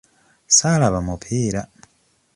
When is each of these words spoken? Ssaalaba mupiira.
Ssaalaba 0.49 0.99
mupiira. 1.07 1.61